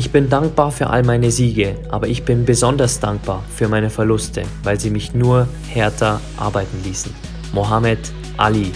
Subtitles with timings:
[0.00, 4.44] Ich bin dankbar für all meine Siege, aber ich bin besonders dankbar für meine Verluste,
[4.62, 7.14] weil sie mich nur härter arbeiten ließen.
[7.52, 7.98] Mohammed
[8.38, 8.72] Ali.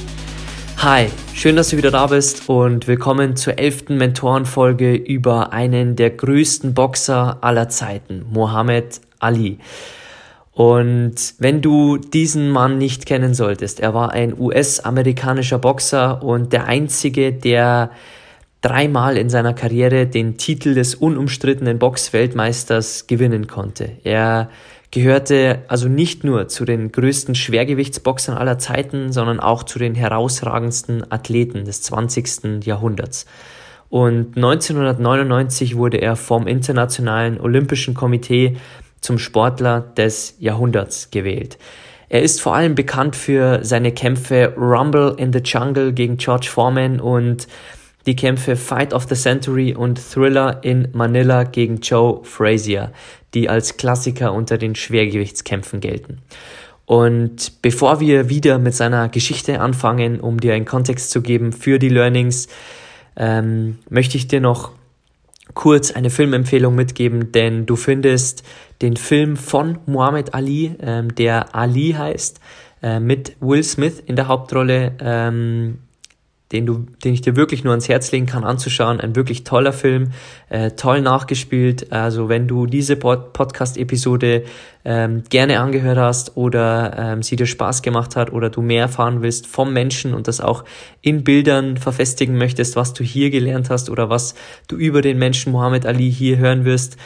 [0.76, 6.10] Hi, schön, dass du wieder da bist und willkommen zur elften Mentorenfolge über einen der
[6.10, 9.60] größten Boxer aller Zeiten, Mohammed Ali.
[10.52, 16.66] Und wenn du diesen Mann nicht kennen solltest, er war ein US-amerikanischer Boxer und der
[16.66, 17.92] einzige, der
[18.64, 23.90] dreimal in seiner Karriere den Titel des unumstrittenen Boxweltmeisters gewinnen konnte.
[24.04, 24.48] Er
[24.90, 31.10] gehörte also nicht nur zu den größten Schwergewichtsboxern aller Zeiten, sondern auch zu den herausragendsten
[31.12, 32.64] Athleten des 20.
[32.64, 33.26] Jahrhunderts.
[33.90, 38.56] Und 1999 wurde er vom Internationalen Olympischen Komitee
[39.00, 41.58] zum Sportler des Jahrhunderts gewählt.
[42.08, 47.00] Er ist vor allem bekannt für seine Kämpfe Rumble in the Jungle gegen George Foreman
[47.00, 47.46] und
[48.06, 52.92] die Kämpfe Fight of the Century und Thriller in Manila gegen Joe Frazier,
[53.32, 56.18] die als Klassiker unter den Schwergewichtskämpfen gelten.
[56.86, 61.78] Und bevor wir wieder mit seiner Geschichte anfangen, um dir einen Kontext zu geben für
[61.78, 62.48] die Learnings,
[63.16, 64.72] ähm, möchte ich dir noch
[65.54, 68.44] kurz eine Filmempfehlung mitgeben, denn du findest
[68.82, 72.40] den Film von Muhammad Ali, ähm, der Ali heißt,
[72.82, 74.92] äh, mit Will Smith in der Hauptrolle.
[75.00, 75.78] Ähm,
[76.54, 79.00] den, du, den ich dir wirklich nur ans Herz legen kann anzuschauen.
[79.00, 80.12] Ein wirklich toller Film,
[80.48, 81.92] äh, toll nachgespielt.
[81.92, 84.44] Also wenn du diese Pod Podcast-Episode
[84.84, 89.22] ähm, gerne angehört hast oder ähm, sie dir Spaß gemacht hat oder du mehr erfahren
[89.22, 90.64] willst vom Menschen und das auch
[91.00, 94.34] in Bildern verfestigen möchtest, was du hier gelernt hast oder was
[94.68, 96.96] du über den Menschen Muhammad Ali hier hören wirst,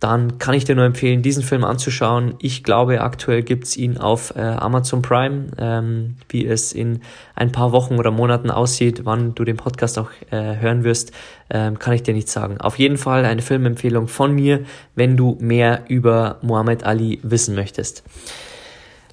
[0.00, 2.34] dann kann ich dir nur empfehlen, diesen Film anzuschauen.
[2.38, 5.46] Ich glaube, aktuell gibt's ihn auf äh, Amazon Prime.
[5.56, 7.00] Ähm, wie es in
[7.34, 11.12] ein paar Wochen oder Monaten aussieht, wann du den Podcast auch äh, hören wirst,
[11.48, 12.60] ähm, kann ich dir nicht sagen.
[12.60, 18.02] Auf jeden Fall eine Filmempfehlung von mir, wenn du mehr über Muhammad Ali wissen möchtest.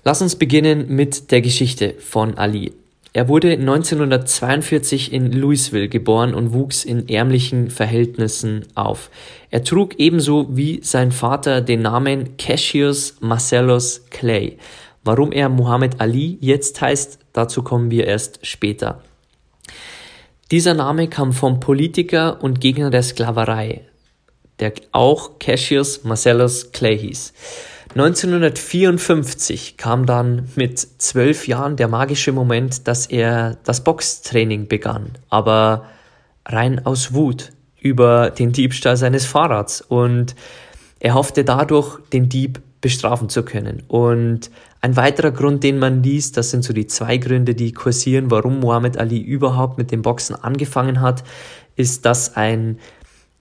[0.03, 2.73] Lass uns beginnen mit der Geschichte von Ali.
[3.13, 9.09] Er wurde 1942 in Louisville geboren und wuchs in ärmlichen Verhältnissen auf.
[9.49, 14.57] Er trug ebenso wie sein Vater den Namen Cassius Marcellus Clay.
[15.03, 19.01] Warum er Muhammad Ali jetzt heißt, dazu kommen wir erst später.
[20.49, 23.81] Dieser Name kam vom Politiker und Gegner der Sklaverei,
[24.59, 27.33] der auch Cassius Marcellus Clay hieß.
[27.93, 35.85] 1954 kam dann mit zwölf Jahren der magische Moment, dass er das Boxtraining begann, aber
[36.45, 37.51] rein aus Wut
[37.81, 40.35] über den Diebstahl seines Fahrrads und
[40.99, 43.83] er hoffte dadurch, den Dieb bestrafen zu können.
[43.87, 48.31] Und ein weiterer Grund, den man liest, das sind so die zwei Gründe, die kursieren,
[48.31, 51.23] warum Muhammad Ali überhaupt mit dem Boxen angefangen hat,
[51.75, 52.79] ist, dass ein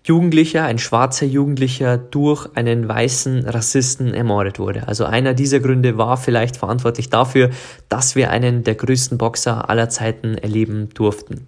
[0.02, 4.88] Jugendlicher, ein schwarzer Jugendlicher durch einen weißen Rassisten ermordet wurde.
[4.88, 7.50] Also einer dieser Gründe war vielleicht verantwortlich dafür,
[7.90, 11.46] dass wir einen der größten Boxer aller Zeiten erleben durften.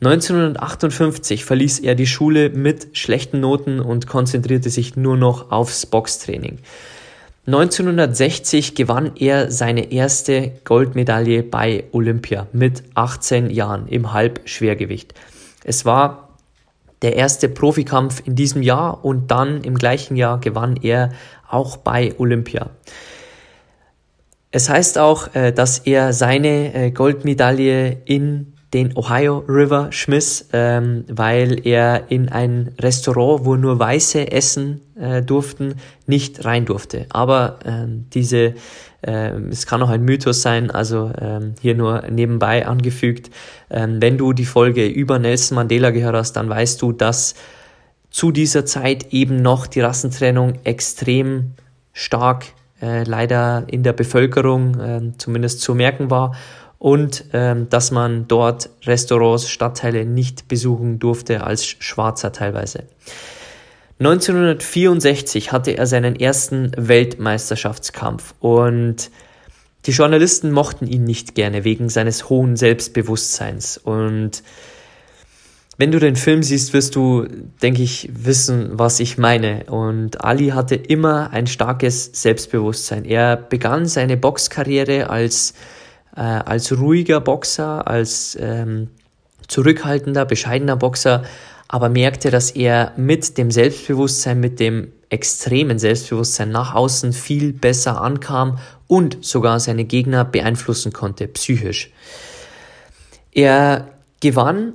[0.00, 6.58] 1958 verließ er die Schule mit schlechten Noten und konzentrierte sich nur noch aufs Boxtraining.
[7.46, 15.14] 1960 gewann er seine erste Goldmedaille bei Olympia mit 18 Jahren im Halbschwergewicht.
[15.62, 16.31] Es war
[17.02, 21.10] der erste Profikampf in diesem Jahr und dann im gleichen Jahr gewann er
[21.48, 22.70] auch bei Olympia.
[24.50, 31.04] Es heißt auch, äh, dass er seine äh, Goldmedaille in den Ohio River schmiss, ähm,
[31.08, 35.74] weil er in ein Restaurant, wo nur Weiße essen äh, durften,
[36.06, 37.06] nicht rein durfte.
[37.10, 38.54] Aber ähm, diese,
[39.04, 43.30] ähm, es kann auch ein Mythos sein, also ähm, hier nur nebenbei angefügt.
[43.70, 47.34] Ähm, wenn du die Folge über Nelson Mandela gehört hast, dann weißt du, dass
[48.10, 51.52] zu dieser Zeit eben noch die Rassentrennung extrem
[51.92, 52.46] stark
[52.80, 56.34] äh, leider in der Bevölkerung äh, zumindest zu merken war
[56.78, 62.84] und ähm, dass man dort Restaurants, Stadtteile nicht besuchen durfte als Schwarzer teilweise.
[64.04, 69.10] 1964 hatte er seinen ersten Weltmeisterschaftskampf und
[69.86, 73.78] Die Journalisten mochten ihn nicht gerne wegen seines hohen Selbstbewusstseins.
[73.78, 74.44] Und
[75.76, 77.26] wenn du den Film siehst, wirst du,
[77.62, 79.64] denke ich, wissen, was ich meine.
[79.64, 83.04] Und Ali hatte immer ein starkes Selbstbewusstsein.
[83.04, 85.54] Er begann seine Boxkarriere als,
[86.14, 88.88] äh, als ruhiger Boxer, als ähm,
[89.48, 91.24] zurückhaltender, bescheidener Boxer,
[91.72, 98.02] aber merkte, dass er mit dem Selbstbewusstsein, mit dem extremen Selbstbewusstsein nach außen viel besser
[98.02, 98.58] ankam
[98.88, 101.90] und sogar seine Gegner beeinflussen konnte, psychisch.
[103.32, 103.88] Er
[104.20, 104.74] gewann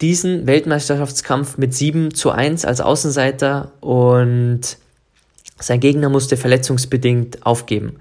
[0.00, 4.78] diesen Weltmeisterschaftskampf mit 7 zu 1 als Außenseiter und
[5.58, 7.98] sein Gegner musste verletzungsbedingt aufgeben.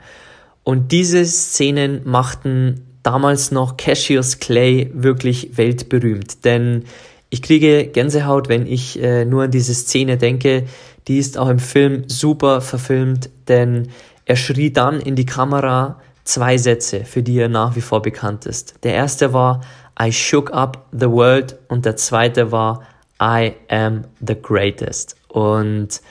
[0.63, 6.86] Und diese Szenen machten damals noch Cassius Clay wirklich weltberühmt, denn
[7.31, 10.66] ich kriege Gänsehaut, wenn ich äh, nur an diese Szene denke.
[11.07, 13.88] Die ist auch im Film super verfilmt, denn
[14.25, 18.45] er schrie dann in die Kamera zwei Sätze, für die er nach wie vor bekannt
[18.45, 18.75] ist.
[18.83, 19.62] Der erste war
[20.00, 22.83] I shook up the world und der zweite war
[23.22, 25.16] I am the greatest.
[25.30, 26.01] Und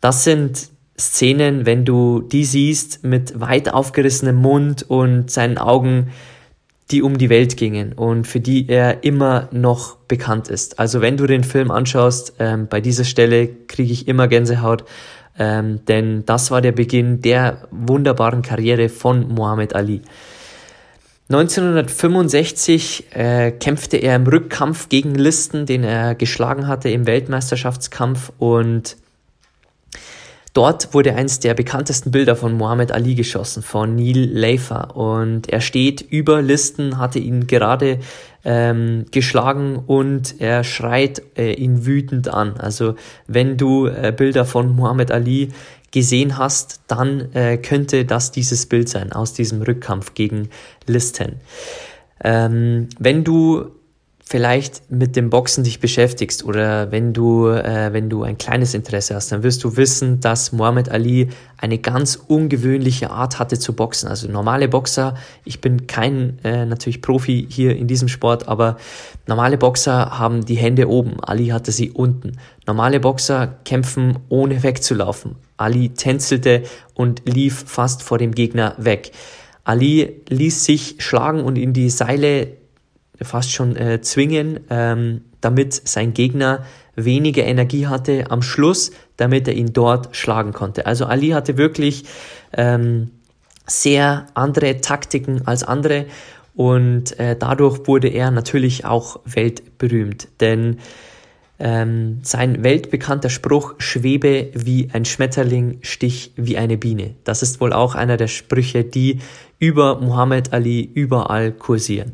[0.00, 6.10] das sind Szenen, wenn du die siehst mit weit aufgerissenem Mund und seinen Augen
[6.90, 10.78] die um die Welt gingen und für die er immer noch bekannt ist.
[10.78, 14.84] Also wenn du den Film anschaust, ähm, bei dieser Stelle kriege ich immer Gänsehaut,
[15.38, 20.02] ähm, denn das war der Beginn der wunderbaren Karriere von Muhammad Ali.
[21.30, 28.96] 1965 äh, kämpfte er im Rückkampf gegen Listen, den er geschlagen hatte im Weltmeisterschaftskampf und
[30.54, 34.96] Dort wurde eines der bekanntesten Bilder von Muhammad Ali geschossen, von Neil Leifer.
[34.96, 37.98] Und er steht über Listen, hatte ihn gerade
[38.44, 42.56] ähm, geschlagen und er schreit äh, ihn wütend an.
[42.58, 42.94] Also
[43.26, 45.50] wenn du äh, Bilder von Muhammad Ali
[45.90, 50.48] gesehen hast, dann äh, könnte das dieses Bild sein aus diesem Rückkampf gegen
[50.86, 51.36] Listen.
[52.22, 53.70] Ähm, wenn du
[54.30, 59.14] vielleicht mit dem Boxen dich beschäftigst oder wenn du, äh, wenn du ein kleines Interesse
[59.14, 64.06] hast, dann wirst du wissen, dass Muhammad Ali eine ganz ungewöhnliche Art hatte zu boxen.
[64.06, 65.14] Also normale Boxer,
[65.46, 68.76] ich bin kein äh, natürlich Profi hier in diesem Sport, aber
[69.26, 72.32] normale Boxer haben die Hände oben, Ali hatte sie unten.
[72.66, 75.36] Normale Boxer kämpfen ohne wegzulaufen.
[75.56, 79.10] Ali tänzelte und lief fast vor dem Gegner weg.
[79.64, 82.57] Ali ließ sich schlagen und in die Seile
[83.22, 86.64] fast schon äh, zwingen, ähm, damit sein Gegner
[86.96, 90.86] weniger Energie hatte am Schluss, damit er ihn dort schlagen konnte.
[90.86, 92.04] Also Ali hatte wirklich
[92.52, 93.10] ähm,
[93.66, 96.06] sehr andere Taktiken als andere
[96.54, 100.78] und äh, dadurch wurde er natürlich auch weltberühmt, denn
[101.60, 107.14] ähm, sein weltbekannter Spruch schwebe wie ein Schmetterling, stich wie eine Biene.
[107.24, 109.20] Das ist wohl auch einer der Sprüche, die
[109.58, 112.12] über Muhammad Ali überall kursieren.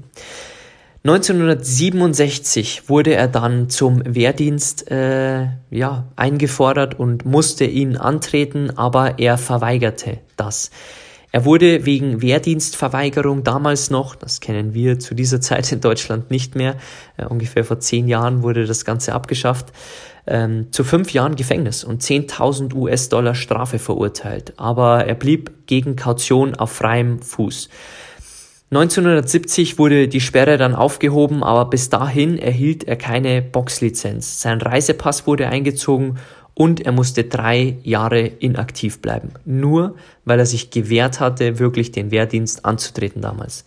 [1.07, 9.37] 1967 wurde er dann zum Wehrdienst äh, ja, eingefordert und musste ihn antreten, aber er
[9.37, 10.71] verweigerte das.
[11.31, 16.55] Er wurde wegen Wehrdienstverweigerung damals noch, das kennen wir zu dieser Zeit in Deutschland nicht
[16.55, 16.77] mehr,
[17.19, 19.73] äh, ungefähr vor zehn Jahren wurde das Ganze abgeschafft,
[20.27, 24.55] ähm, zu fünf Jahren Gefängnis und 10.000 US-Dollar Strafe verurteilt.
[24.57, 27.69] Aber er blieb gegen Kaution auf freiem Fuß.
[28.77, 34.41] 1970 wurde die Sperre dann aufgehoben, aber bis dahin erhielt er keine Boxlizenz.
[34.41, 36.19] Sein Reisepass wurde eingezogen
[36.55, 39.31] und er musste drei Jahre inaktiv bleiben.
[39.45, 43.65] Nur weil er sich gewehrt hatte, wirklich den Wehrdienst anzutreten damals.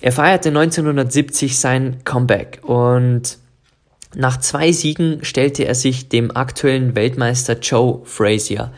[0.00, 3.38] Er feierte 1970 sein Comeback und
[4.16, 8.72] nach zwei Siegen stellte er sich dem aktuellen Weltmeister Joe Frazier.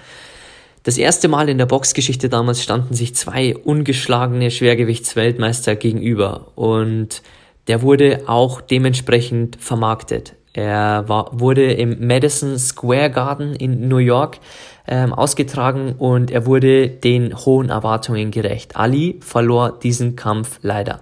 [0.85, 7.23] Das erste Mal in der Boxgeschichte damals standen sich zwei ungeschlagene Schwergewichtsweltmeister gegenüber und
[7.69, 10.35] der wurde auch dementsprechend vermarktet.
[10.53, 14.39] Er war, wurde im Madison Square Garden in New York
[14.89, 18.77] ähm, ausgetragen und er wurde den hohen Erwartungen gerecht.
[18.77, 21.01] Ali verlor diesen Kampf leider.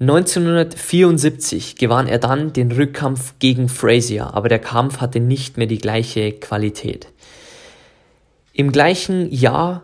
[0.00, 5.78] 1974 gewann er dann den Rückkampf gegen Frazier, aber der Kampf hatte nicht mehr die
[5.78, 7.06] gleiche Qualität.
[8.52, 9.82] Im gleichen Jahr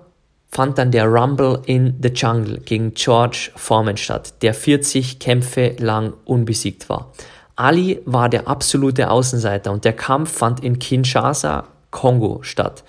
[0.51, 6.13] fand dann der Rumble in the Jungle gegen George Foreman statt, der 40 Kämpfe lang
[6.25, 7.13] unbesiegt war.
[7.57, 12.85] Ali war der absolute Außenseiter und der Kampf fand in Kinshasa, Kongo statt.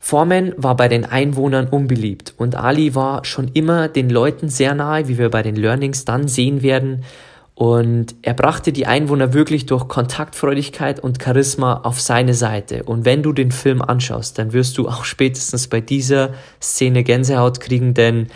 [0.00, 5.08] Foreman war bei den Einwohnern unbeliebt und Ali war schon immer den Leuten sehr nahe,
[5.08, 7.04] wie wir bei den Learnings dann sehen werden.
[7.62, 12.82] Und er brachte die Einwohner wirklich durch Kontaktfreudigkeit und Charisma auf seine Seite.
[12.82, 17.60] Und wenn du den Film anschaust, dann wirst du auch spätestens bei dieser Szene Gänsehaut
[17.60, 18.26] kriegen, denn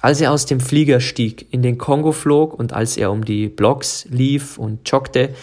[0.00, 3.48] als er aus dem Flieger stieg, in den Kongo flog und als er um die
[3.48, 5.34] Blocks lief und joggte,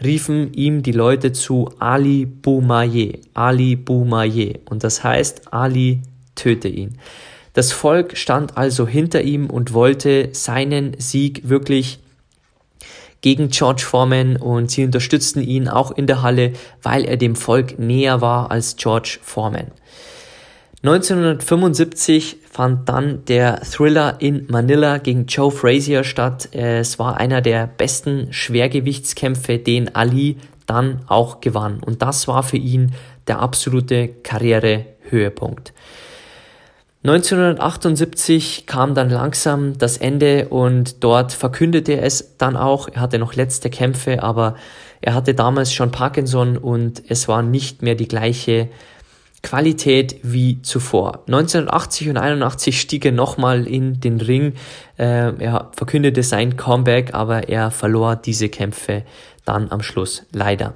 [0.00, 4.60] riefen ihm die Leute zu Ali Boumaye, Ali Boumaye.
[4.70, 6.02] Und das heißt, Ali
[6.36, 7.00] töte ihn.
[7.54, 11.98] Das Volk stand also hinter ihm und wollte seinen Sieg wirklich
[13.20, 17.78] gegen George Foreman und sie unterstützten ihn auch in der Halle, weil er dem Volk
[17.78, 19.72] näher war als George Foreman.
[20.84, 26.48] 1975 fand dann der Thriller in Manila gegen Joe Frazier statt.
[26.52, 31.80] Es war einer der besten Schwergewichtskämpfe, den Ali dann auch gewann.
[31.80, 32.92] Und das war für ihn
[33.26, 35.72] der absolute Karrierehöhepunkt.
[37.04, 42.88] 1978 kam dann langsam das Ende und dort verkündete er es dann auch.
[42.88, 44.56] Er hatte noch letzte Kämpfe, aber
[45.00, 48.68] er hatte damals schon Parkinson und es war nicht mehr die gleiche
[49.42, 51.22] Qualität wie zuvor.
[51.28, 54.54] 1980 und 81 stieg er nochmal in den Ring.
[54.98, 59.04] Äh, er verkündete sein Comeback, aber er verlor diese Kämpfe
[59.44, 60.74] dann am Schluss leider.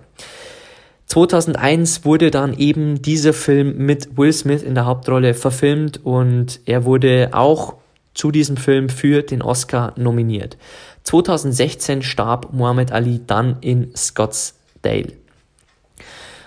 [1.13, 6.87] 2001 wurde dann eben dieser Film mit Will Smith in der Hauptrolle verfilmt und er
[6.87, 7.75] wurde auch
[8.15, 10.57] zu diesem Film für den Oscar nominiert.
[11.05, 15.13] 2016 starb Muhammad Ali dann in Scottsdale.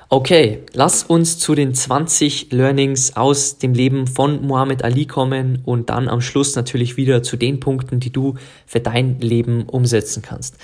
[0.09, 5.91] Okay, lass uns zu den 20 Learnings aus dem Leben von Muhammad Ali kommen und
[5.91, 8.33] dann am Schluss natürlich wieder zu den Punkten, die du
[8.65, 10.57] für dein Leben umsetzen kannst.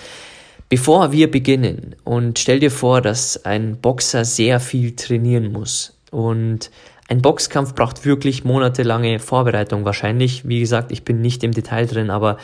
[0.72, 6.72] Bevor wir beginnen und stell dir vor, dass ein Boxer sehr viel trainieren muss und
[7.10, 10.48] ein Boxkampf braucht wirklich monatelange Vorbereitung wahrscheinlich.
[10.48, 12.38] Wie gesagt, ich bin nicht im Detail drin, aber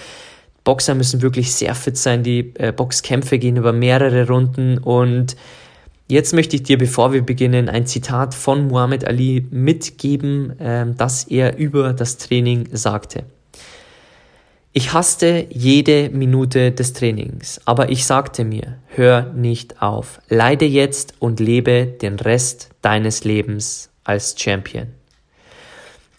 [0.65, 2.21] Boxer müssen wirklich sehr fit sein.
[2.23, 5.37] Die äh, Boxkämpfe gehen über mehrere Runden und
[6.09, 11.25] Jetzt möchte ich dir, bevor wir beginnen, ein Zitat von Muhammad Ali mitgeben, äh, das
[11.25, 13.23] er über das Training sagte.
[14.73, 21.15] Ich hasste jede Minute des Trainings, aber ich sagte mir, hör nicht auf, leide jetzt
[21.19, 24.87] und lebe den Rest deines Lebens als Champion.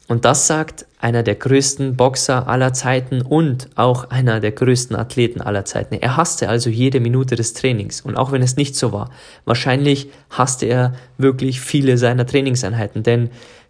[0.08, 5.42] Und das sagt einer der größten Boxer aller Zeiten und auch einer der größten Athleten
[5.42, 5.94] aller Zeiten.
[5.94, 8.00] Er hasste also jede Minute des Trainings.
[8.00, 9.10] Und auch wenn es nicht so war,
[9.44, 13.28] wahrscheinlich hasste er wirklich viele seiner Trainingseinheiten, denn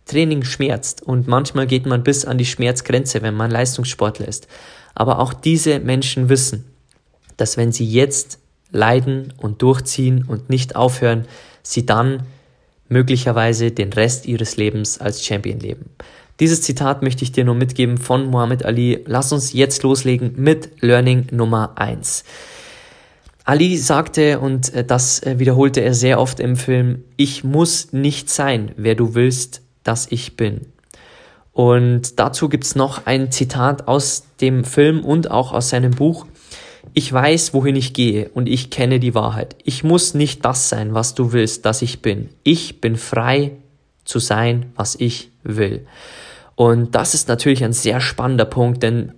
[0.09, 4.49] Training schmerzt und manchmal geht man bis an die Schmerzgrenze, wenn man Leistungssportler ist.
[4.95, 6.65] Aber auch diese Menschen wissen,
[7.37, 8.41] dass wenn sie jetzt
[8.73, 11.27] leiden und durchziehen und nicht aufhören,
[11.63, 12.25] sie dann
[12.89, 15.91] möglicherweise den Rest ihres Lebens als Champion leben.
[16.41, 19.03] Dieses Zitat möchte ich dir nur mitgeben von Muhammad Ali.
[19.07, 22.25] Lass uns jetzt loslegen mit Learning Nummer eins.
[23.45, 28.29] Ali sagte, und äh, das äh, wiederholte er sehr oft im Film, ich muss nicht
[28.29, 30.67] sein, wer du willst, dass ich bin.
[31.53, 36.27] Und dazu gibt's noch ein Zitat aus dem Film und auch aus seinem Buch.
[36.95, 39.57] Ich weiß, wohin ich gehe und ich kenne die Wahrheit.
[39.65, 42.29] Ich muss nicht das sein, was du willst, dass ich bin.
[42.45, 43.53] Ich bin frei
[44.05, 45.87] zu sein, was ich will.
[46.55, 49.13] Und das ist natürlich ein sehr spannender Punkt, denn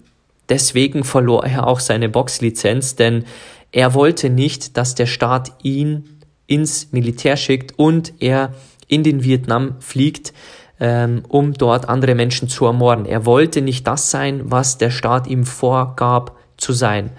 [0.49, 3.25] deswegen verlor er auch seine Boxlizenz, denn
[3.73, 8.55] er wollte nicht, dass der Staat ihn ins Militär schickt und er
[8.89, 10.33] in den Vietnam fliegt,
[10.81, 13.05] ähm, um dort andere Menschen zu ermorden.
[13.05, 17.11] Er wollte nicht das sein, was der Staat ihm vorgab zu sein.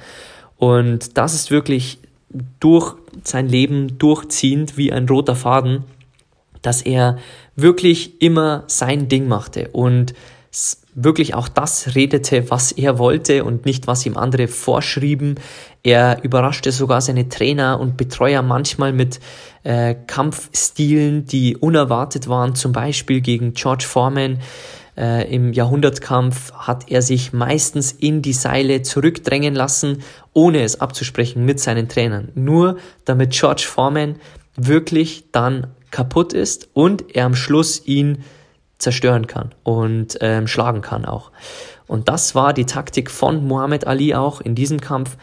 [0.58, 2.00] Und das ist wirklich
[2.60, 5.84] durch sein Leben durchziehend wie ein roter Faden,
[6.62, 7.18] dass er
[7.56, 10.14] wirklich immer sein Ding machte und
[10.94, 15.36] wirklich auch das redete, was er wollte und nicht, was ihm andere vorschrieben.
[15.84, 19.20] Er überraschte sogar seine Trainer und Betreuer manchmal mit
[19.64, 22.56] äh, Kampfstilen, die unerwartet waren.
[22.56, 24.40] Zum Beispiel gegen George Foreman
[24.98, 31.46] äh, im Jahrhundertkampf hat er sich meistens in die Seile zurückdrängen lassen, ohne es abzusprechen
[31.46, 32.30] mit seinen Trainern.
[32.36, 34.18] Nur damit George Foreman
[34.56, 38.24] wirklich dann kaputt ist und er am Schluss ihn
[38.82, 41.32] zerstören kann und ähm, schlagen kann auch.
[41.88, 45.18] Und das war die Taktik von Muhammad Ali auch in diesem Kampf,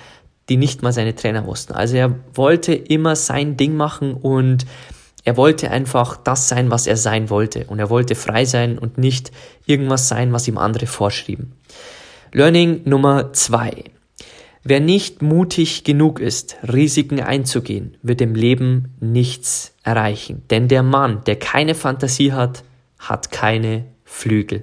[0.49, 1.73] die nicht mal seine Trainer wussten.
[1.73, 4.67] Also er wollte immer sein Ding machen und
[5.25, 7.65] er wollte einfach das sein, was er sein wollte.
[7.67, 9.31] Und er wollte frei sein und nicht
[9.67, 11.53] irgendwas sein, was ihm andere vorschrieben.
[12.33, 13.85] Learning Nummer zwei.
[14.65, 20.43] Wer nicht mutig genug ist, Risiken einzugehen, wird im Leben nichts erreichen.
[20.51, 22.65] Denn der Mann, der keine Fantasie hat,
[22.99, 24.63] hat keine Flügel.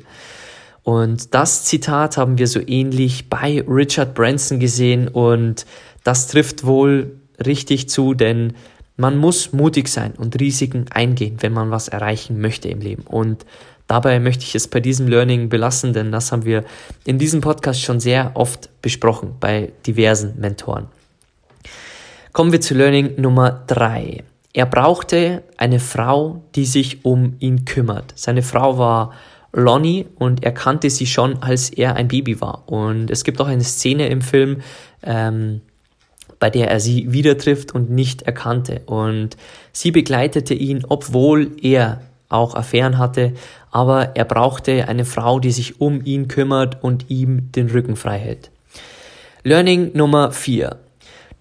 [0.83, 5.65] Und das Zitat haben wir so ähnlich bei Richard Branson gesehen und
[6.05, 8.53] Das trifft wohl richtig zu, denn
[8.95, 13.01] man muss mutig sein und Risiken eingehen, wenn man was erreichen möchte im Leben.
[13.01, 13.45] Und
[13.87, 16.63] dabei möchte ich es bei diesem Learning belassen, denn das haben wir
[17.05, 20.87] in diesem Podcast schon sehr oft besprochen bei diversen Mentoren.
[22.31, 24.23] Kommen wir zu Learning Nummer drei.
[24.55, 28.13] Er brauchte eine Frau, die sich um ihn kümmert.
[28.15, 29.11] Seine Frau war
[29.51, 32.63] Lonnie und er kannte sie schon, als er ein Baby war.
[32.65, 34.61] Und es gibt auch eine Szene im Film,
[35.03, 35.59] ähm,
[36.39, 38.83] bei der er sie wieder trifft und nicht erkannte.
[38.85, 39.35] Und
[39.73, 43.33] sie begleitete ihn, obwohl er auch Affären hatte,
[43.71, 48.19] aber er brauchte eine Frau, die sich um ihn kümmert und ihm den Rücken frei
[48.19, 48.51] hält.
[49.43, 50.79] Learning Nummer 4.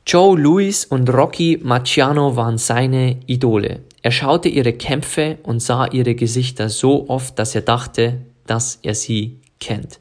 [0.06, 3.80] Joe Louis und Rocky Marciano waren seine Idole.
[4.02, 8.94] Er schaute ihre Kämpfe und sah ihre Gesichter so oft, dass er dachte, dass er
[8.94, 10.00] sie kennt.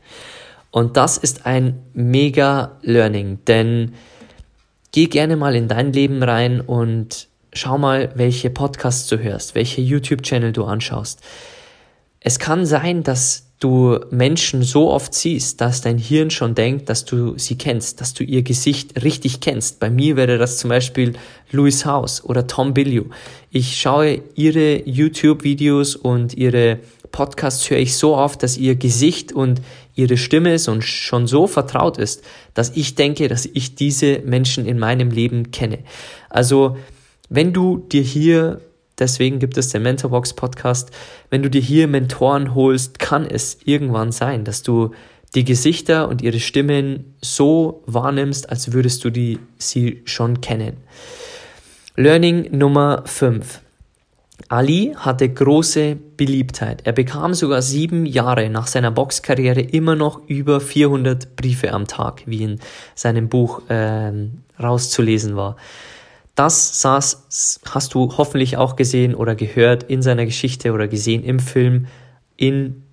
[0.71, 3.93] Und das ist ein mega Learning, denn
[4.91, 9.79] geh gerne mal in dein Leben rein und schau mal, welche Podcasts du hörst, welche
[9.79, 11.21] YouTube-Channel du anschaust.
[12.19, 17.05] Es kann sein, dass du Menschen so oft siehst, dass dein Hirn schon denkt, dass
[17.05, 19.79] du sie kennst, dass du ihr Gesicht richtig kennst.
[19.79, 21.13] Bei mir wäre das zum Beispiel
[21.51, 23.05] Louis House oder Tom Billiou.
[23.51, 26.79] Ich schaue ihre YouTube-Videos und ihre
[27.11, 29.61] Podcasts höre ich so oft, dass ihr Gesicht und
[29.95, 34.79] ihre Stimme und schon so vertraut ist, dass ich denke, dass ich diese Menschen in
[34.79, 35.79] meinem Leben kenne.
[36.29, 36.77] Also,
[37.29, 38.61] wenn du dir hier
[38.99, 40.91] Deswegen gibt es den Mentorbox Podcast.
[41.29, 44.91] Wenn du dir hier Mentoren holst, kann es irgendwann sein, dass du
[45.35, 50.77] die Gesichter und ihre Stimmen so wahrnimmst, als würdest du die, sie schon kennen.
[51.95, 53.61] Learning Nummer 5.
[54.49, 56.81] Ali hatte große Beliebtheit.
[56.85, 62.23] Er bekam sogar sieben Jahre nach seiner Boxkarriere immer noch über 400 Briefe am Tag,
[62.25, 62.59] wie in
[62.93, 64.11] seinem Buch äh,
[64.61, 65.55] rauszulesen war.
[66.35, 71.39] Das saß, hast du hoffentlich auch gesehen oder gehört in seiner Geschichte oder gesehen im
[71.39, 71.85] Film
[72.37, 72.83] in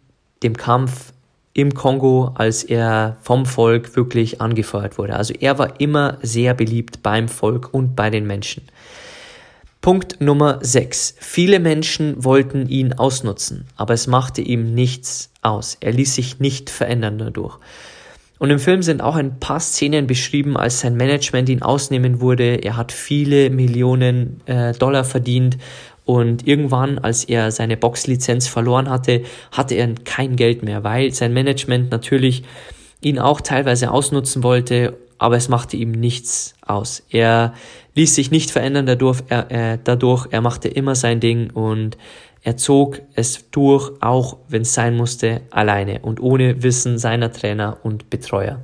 [0.43, 1.13] dem Kampf
[1.53, 5.17] im Kongo, als er vom Volk wirklich angefeuert wurde.
[5.17, 8.63] Also er war immer sehr beliebt beim Volk und bei den Menschen.
[9.81, 11.17] Punkt Nummer 6.
[11.19, 15.79] Viele Menschen wollten ihn ausnutzen, aber es machte ihm nichts aus.
[15.81, 17.59] Er ließ sich nicht verändern dadurch.
[18.41, 22.55] Und im Film sind auch ein paar Szenen beschrieben, als sein Management ihn ausnehmen wurde.
[22.65, 25.59] Er hat viele Millionen äh, Dollar verdient
[26.07, 31.35] und irgendwann, als er seine Boxlizenz verloren hatte, hatte er kein Geld mehr, weil sein
[31.35, 32.43] Management natürlich
[33.03, 37.03] ihn auch teilweise ausnutzen wollte, aber es machte ihm nichts aus.
[37.11, 37.53] Er
[37.95, 41.99] ließ sich nicht verändern dadurch, er, äh, dadurch, er machte immer sein Ding und
[42.43, 47.79] er zog es durch, auch wenn es sein musste, alleine und ohne Wissen seiner Trainer
[47.83, 48.61] und Betreuer.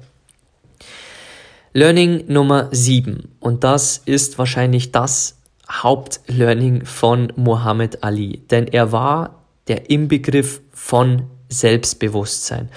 [1.72, 5.36] Learning Nummer 7 und das ist wahrscheinlich das
[5.70, 12.70] Hauptlearning von Muhammad Ali, denn er war der Inbegriff von Selbstbewusstsein.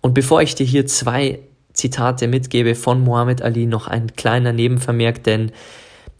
[0.00, 1.38] Und bevor ich dir hier zwei
[1.72, 5.52] Zitate mitgebe von Muhammad Ali, noch ein kleiner Nebenvermerk, denn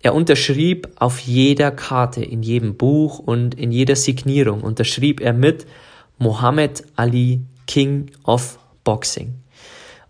[0.03, 5.67] er unterschrieb auf jeder Karte, in jedem Buch und in jeder Signierung, unterschrieb er mit
[6.19, 9.35] Muhammad Ali, King of Boxing.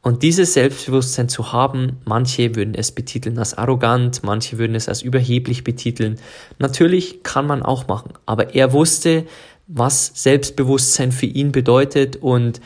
[0.00, 5.02] Und dieses Selbstbewusstsein zu haben, manche würden es betiteln als arrogant, manche würden es als
[5.02, 6.18] überheblich betiteln.
[6.58, 9.26] Natürlich kann man auch machen, aber er wusste,
[9.68, 12.60] was Selbstbewusstsein für ihn bedeutet und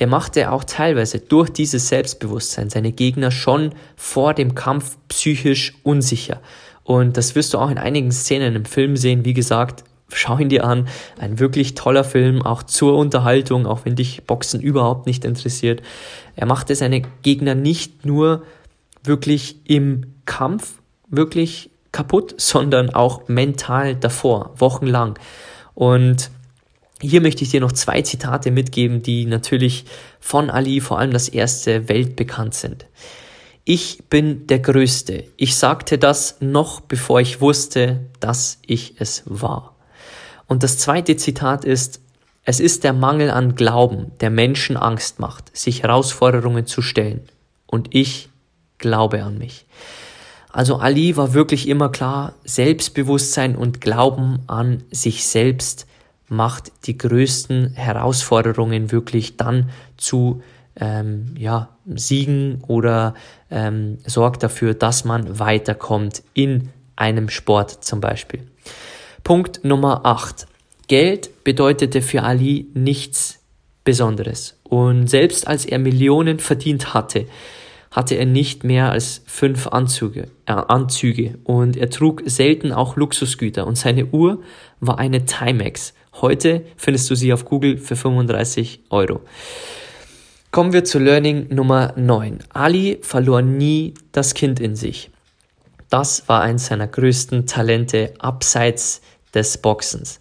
[0.00, 6.40] er machte auch teilweise durch dieses Selbstbewusstsein seine Gegner schon vor dem Kampf psychisch unsicher.
[6.84, 9.26] Und das wirst du auch in einigen Szenen im Film sehen.
[9.26, 10.88] Wie gesagt, schau ihn dir an.
[11.18, 15.82] Ein wirklich toller Film, auch zur Unterhaltung, auch wenn dich Boxen überhaupt nicht interessiert.
[16.34, 18.44] Er machte seine Gegner nicht nur
[19.04, 25.18] wirklich im Kampf wirklich kaputt, sondern auch mental davor, wochenlang.
[25.74, 26.30] Und
[27.00, 29.84] hier möchte ich dir noch zwei Zitate mitgeben, die natürlich
[30.20, 32.86] von Ali, vor allem das erste, weltbekannt sind.
[33.64, 35.24] Ich bin der Größte.
[35.36, 39.76] Ich sagte das noch bevor ich wusste, dass ich es war.
[40.46, 42.00] Und das zweite Zitat ist,
[42.44, 47.28] es ist der Mangel an Glauben, der Menschen Angst macht, sich Herausforderungen zu stellen.
[47.66, 48.28] Und ich
[48.78, 49.66] glaube an mich.
[50.52, 55.86] Also Ali war wirklich immer klar, Selbstbewusstsein und Glauben an sich selbst
[56.30, 60.42] macht die größten Herausforderungen wirklich dann zu
[60.76, 63.14] ähm, ja, Siegen oder
[63.50, 68.46] ähm, sorgt dafür, dass man weiterkommt in einem Sport zum Beispiel.
[69.24, 70.46] Punkt Nummer 8.
[70.86, 73.40] Geld bedeutete für Ali nichts
[73.84, 74.56] Besonderes.
[74.62, 77.26] Und selbst als er Millionen verdient hatte,
[77.90, 83.66] hatte er nicht mehr als fünf Anzüge, äh, Anzüge und er trug selten auch Luxusgüter
[83.66, 84.42] und seine Uhr
[84.78, 85.92] war eine Timex.
[86.20, 89.20] Heute findest du sie auf Google für 35 Euro.
[90.50, 92.40] Kommen wir zu Learning Nummer 9.
[92.50, 95.10] Ali verlor nie das Kind in sich.
[95.88, 99.00] Das war eins seiner größten Talente abseits
[99.32, 100.20] des Boxens.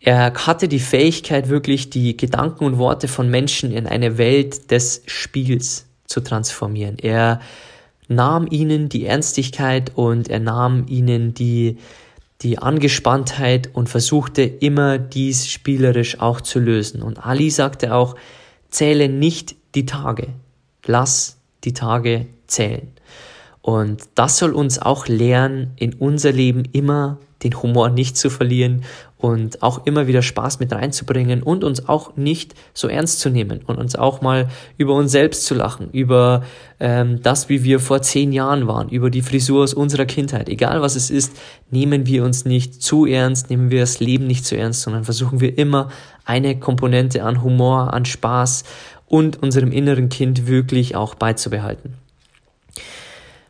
[0.00, 5.02] Er hatte die Fähigkeit, wirklich die Gedanken und Worte von Menschen in eine Welt des
[5.06, 6.98] Spiels zu transformieren.
[6.98, 7.40] Er
[8.08, 11.78] nahm ihnen die Ernstigkeit und er nahm ihnen die,
[12.44, 17.02] die Angespanntheit und versuchte immer dies spielerisch auch zu lösen.
[17.02, 18.14] Und Ali sagte auch,
[18.68, 20.28] zähle nicht die Tage,
[20.86, 22.92] lass die Tage zählen.
[23.62, 28.84] Und das soll uns auch lernen, in unser Leben immer den Humor nicht zu verlieren
[29.24, 33.62] und auch immer wieder Spaß mit reinzubringen und uns auch nicht so ernst zu nehmen
[33.66, 36.42] und uns auch mal über uns selbst zu lachen, über
[36.78, 40.50] ähm, das, wie wir vor zehn Jahren waren, über die Frisur aus unserer Kindheit.
[40.50, 41.32] Egal was es ist,
[41.70, 45.40] nehmen wir uns nicht zu ernst, nehmen wir das Leben nicht zu ernst, sondern versuchen
[45.40, 45.88] wir immer
[46.26, 48.64] eine Komponente an Humor, an Spaß
[49.06, 51.94] und unserem inneren Kind wirklich auch beizubehalten.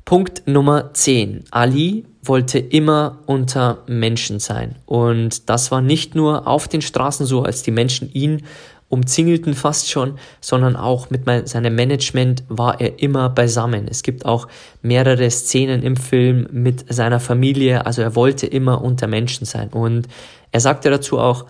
[0.05, 1.45] Punkt Nummer 10.
[1.51, 4.77] Ali wollte immer unter Menschen sein.
[4.85, 8.43] Und das war nicht nur auf den Straßen so, als die Menschen ihn
[8.91, 13.89] umzingelten fast schon, sondern auch mit seinem Management war er immer beisammen.
[13.89, 14.47] Es gibt auch
[14.83, 19.71] mehrere Szenen im Film mit seiner Familie, also er wollte immer unter Menschen sein.
[19.71, 20.07] Und
[20.53, 21.47] er sagte dazu auch,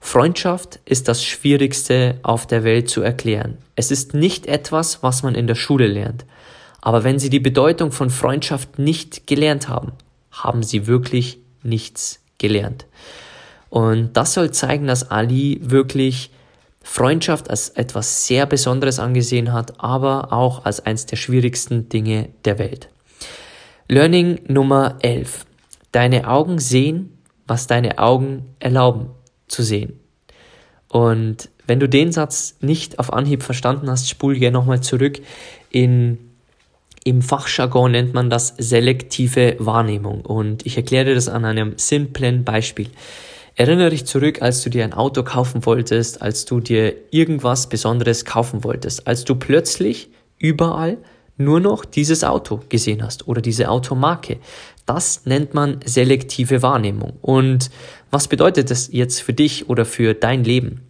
[0.00, 3.56] Freundschaft ist das Schwierigste auf der Welt zu erklären.
[3.76, 6.26] Es ist nicht etwas, was man in der Schule lernt.
[6.84, 9.92] Aber wenn Sie die Bedeutung von Freundschaft nicht gelernt haben,
[10.30, 12.84] haben Sie wirklich nichts gelernt.
[13.70, 16.30] Und das soll zeigen, dass Ali wirklich
[16.82, 22.58] Freundschaft als etwas sehr Besonderes angesehen hat, aber auch als eines der schwierigsten Dinge der
[22.58, 22.90] Welt.
[23.88, 25.46] Learning Nummer 11.
[25.90, 27.16] Deine Augen sehen,
[27.46, 29.06] was deine Augen erlauben
[29.48, 30.00] zu sehen.
[30.88, 35.22] Und wenn du den Satz nicht auf Anhieb verstanden hast, spul gerne nochmal zurück
[35.70, 36.18] in
[37.04, 42.88] im Fachjargon nennt man das selektive Wahrnehmung und ich erkläre das an einem simplen Beispiel.
[43.56, 48.24] Erinnere dich zurück, als du dir ein Auto kaufen wolltest, als du dir irgendwas Besonderes
[48.24, 50.96] kaufen wolltest, als du plötzlich überall
[51.36, 54.38] nur noch dieses Auto gesehen hast oder diese Automarke.
[54.86, 57.14] Das nennt man selektive Wahrnehmung.
[57.20, 57.70] Und
[58.10, 60.83] was bedeutet das jetzt für dich oder für dein Leben?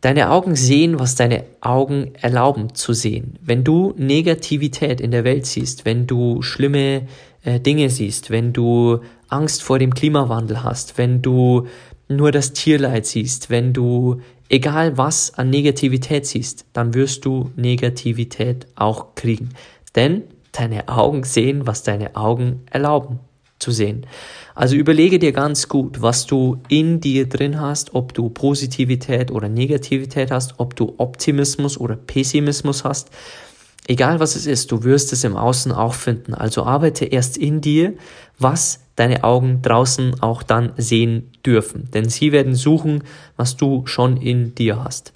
[0.00, 3.36] Deine Augen sehen, was deine Augen erlauben zu sehen.
[3.42, 7.08] Wenn du Negativität in der Welt siehst, wenn du schlimme
[7.42, 11.66] äh, Dinge siehst, wenn du Angst vor dem Klimawandel hast, wenn du
[12.08, 18.68] nur das Tierleid siehst, wenn du egal was an Negativität siehst, dann wirst du Negativität
[18.76, 19.50] auch kriegen.
[19.96, 23.18] Denn deine Augen sehen, was deine Augen erlauben
[23.58, 24.06] zu sehen.
[24.54, 29.48] Also überlege dir ganz gut, was du in dir drin hast, ob du Positivität oder
[29.48, 33.10] Negativität hast, ob du Optimismus oder Pessimismus hast.
[33.86, 36.34] Egal was es ist, du wirst es im Außen auch finden.
[36.34, 37.94] Also arbeite erst in dir,
[38.38, 41.88] was deine Augen draußen auch dann sehen dürfen.
[41.94, 43.04] Denn sie werden suchen,
[43.36, 45.12] was du schon in dir hast.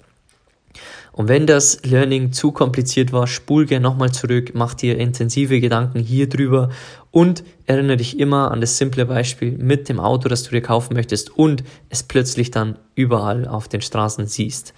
[1.11, 5.99] Und wenn das Learning zu kompliziert war, spul gerne nochmal zurück, mach dir intensive Gedanken
[5.99, 6.69] hier drüber
[7.13, 10.95] und erinnere dich immer an das simple Beispiel mit dem Auto, das du dir kaufen
[10.95, 14.73] möchtest und es plötzlich dann überall auf den Straßen siehst.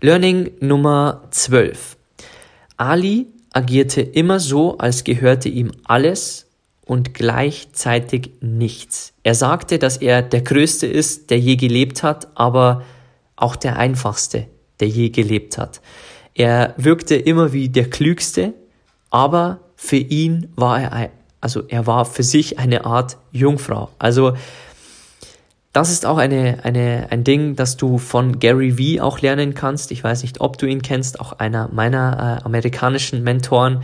[0.00, 1.96] Learning Nummer 12.
[2.76, 6.48] Ali agierte immer so, als gehörte ihm alles
[6.84, 9.12] und gleichzeitig nichts.
[9.22, 12.82] Er sagte, dass er der Größte ist, der je gelebt hat, aber
[13.36, 14.48] auch der Einfachste,
[14.80, 15.80] der je gelebt hat.
[16.34, 18.54] Er wirkte immer wie der Klügste,
[19.10, 23.88] aber für ihn war er, also er war für sich eine Art Jungfrau.
[23.98, 24.34] Also
[25.72, 29.92] das ist auch eine, eine, ein Ding, das du von Gary Vee auch lernen kannst.
[29.92, 33.82] Ich weiß nicht, ob du ihn kennst, auch einer meiner äh, amerikanischen Mentoren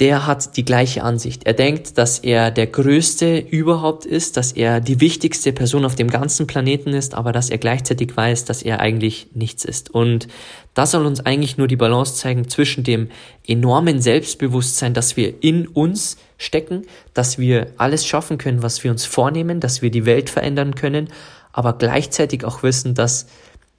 [0.00, 1.44] der hat die gleiche Ansicht.
[1.44, 6.08] Er denkt, dass er der Größte überhaupt ist, dass er die wichtigste Person auf dem
[6.08, 9.90] ganzen Planeten ist, aber dass er gleichzeitig weiß, dass er eigentlich nichts ist.
[9.90, 10.28] Und
[10.74, 13.08] das soll uns eigentlich nur die Balance zeigen zwischen dem
[13.46, 19.04] enormen Selbstbewusstsein, dass wir in uns stecken, dass wir alles schaffen können, was wir uns
[19.04, 21.08] vornehmen, dass wir die Welt verändern können,
[21.52, 23.26] aber gleichzeitig auch wissen, dass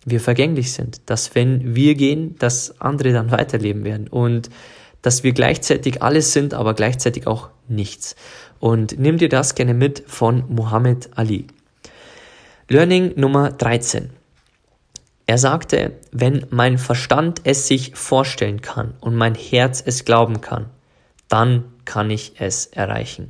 [0.06, 4.08] wir vergänglich sind, dass wenn wir gehen, dass andere dann weiterleben werden.
[4.08, 4.50] Und
[5.02, 8.16] dass wir gleichzeitig alles sind, aber gleichzeitig auch nichts.
[8.60, 11.48] Und nimm dir das gerne mit von Muhammad Ali.
[12.68, 14.10] Learning Nummer 13.
[15.26, 20.66] Er sagte, wenn mein Verstand es sich vorstellen kann und mein Herz es glauben kann,
[21.28, 23.30] dann kann ich es erreichen.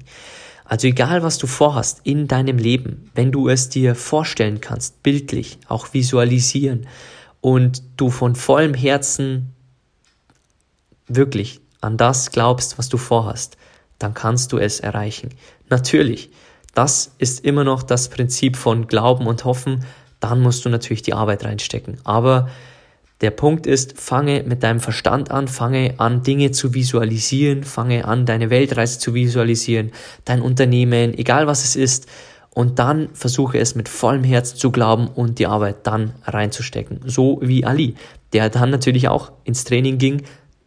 [0.66, 5.60] Also egal, was du vorhast in deinem Leben, wenn du es dir vorstellen kannst, bildlich,
[5.70, 6.86] auch visualisieren
[7.40, 9.56] und du von vollem Herzen
[11.08, 13.56] wirklich an das glaubst, was du vorhast,
[13.98, 15.30] dann kannst du es erreichen.
[15.70, 16.30] Natürlich,
[16.76, 19.86] das ist immer noch das Prinzip von Glauben und Hoffen,
[20.20, 21.98] dann musst du natürlich die Arbeit reinstecken.
[22.04, 22.50] Aber
[23.22, 28.26] der Punkt ist, fange mit deinem Verstand an, fange an, Dinge zu visualisieren, fange an,
[28.26, 29.92] deine Weltreise zu visualisieren,
[30.26, 32.08] dein Unternehmen, egal was es ist,
[32.52, 37.02] und dann versuche es mit vollem Herz zu glauben und die Arbeit dann reinzustecken.
[37.06, 37.96] So wie Ali,
[38.34, 40.24] der dann natürlich auch ins Training ging,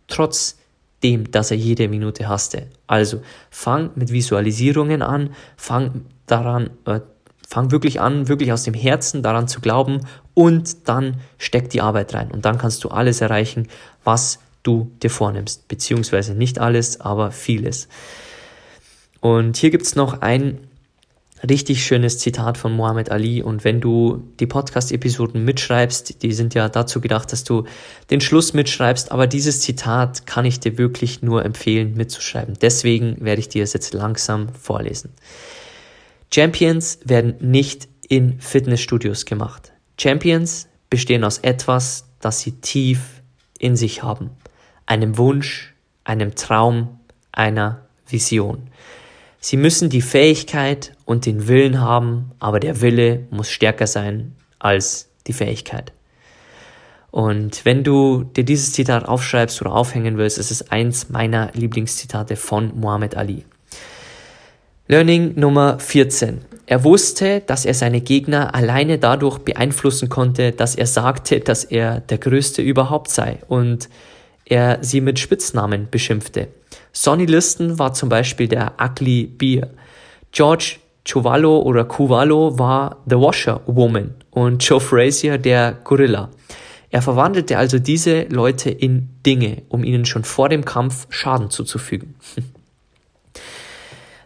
[0.06, 2.68] trotzdem, dass er jede Minute hasste.
[2.86, 7.00] Also fang mit Visualisierungen an, fang daran, äh,
[7.52, 10.00] fang wirklich an, wirklich aus dem Herzen daran zu glauben
[10.32, 13.68] und dann steck die Arbeit rein und dann kannst du alles erreichen,
[14.04, 17.88] was du dir vornimmst, beziehungsweise nicht alles, aber vieles.
[19.20, 20.66] Und hier gibt es noch ein
[21.46, 26.70] richtig schönes Zitat von Muhammad Ali und wenn du die Podcast-Episoden mitschreibst, die sind ja
[26.70, 27.64] dazu gedacht, dass du
[28.08, 32.54] den Schluss mitschreibst, aber dieses Zitat kann ich dir wirklich nur empfehlen mitzuschreiben.
[32.62, 35.10] Deswegen werde ich dir es jetzt langsam vorlesen.
[36.34, 39.72] Champions werden nicht in Fitnessstudios gemacht.
[40.00, 43.22] Champions bestehen aus etwas, das sie tief
[43.58, 44.30] in sich haben.
[44.86, 47.00] Einem Wunsch, einem Traum,
[47.32, 48.68] einer Vision.
[49.40, 55.10] Sie müssen die Fähigkeit und den Willen haben, aber der Wille muss stärker sein als
[55.26, 55.92] die Fähigkeit.
[57.10, 62.36] Und wenn du dir dieses Zitat aufschreibst oder aufhängen willst, ist es eins meiner Lieblingszitate
[62.36, 63.44] von Muhammad Ali.
[64.92, 66.42] Learning Nummer 14.
[66.66, 72.00] Er wusste, dass er seine Gegner alleine dadurch beeinflussen konnte, dass er sagte, dass er
[72.00, 73.88] der Größte überhaupt sei und
[74.44, 76.48] er sie mit Spitznamen beschimpfte.
[76.92, 79.70] Sonny Liston war zum Beispiel der Ugly Bear.
[80.30, 80.76] George
[81.06, 86.28] Chuvallo oder Cuvallo war The Washer Woman und Joe Frazier der Gorilla.
[86.90, 92.14] Er verwandelte also diese Leute in Dinge, um ihnen schon vor dem Kampf Schaden zuzufügen.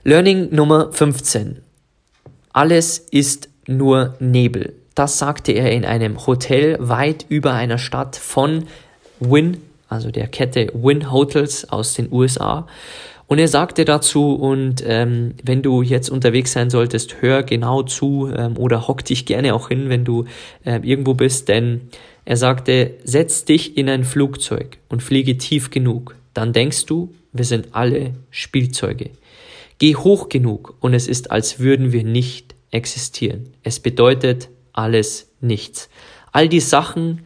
[0.09, 1.63] Learning Nummer 15.
[2.53, 4.75] Alles ist nur Nebel.
[4.95, 8.69] Das sagte er in einem Hotel weit über einer Stadt von
[9.19, 9.57] Wynn,
[9.89, 12.69] also der Kette Wynn Hotels aus den USA.
[13.27, 18.31] Und er sagte dazu, und ähm, wenn du jetzt unterwegs sein solltest, hör genau zu
[18.33, 20.27] ähm, oder hock dich gerne auch hin, wenn du
[20.65, 21.81] äh, irgendwo bist, denn
[22.25, 27.45] er sagte, setz dich in ein Flugzeug und fliege tief genug, dann denkst du, wir
[27.45, 29.11] sind alle Spielzeuge.
[29.79, 33.53] Geh hoch genug und es ist, als würden wir nicht existieren.
[33.63, 35.89] Es bedeutet alles nichts.
[36.33, 37.23] All die Sachen,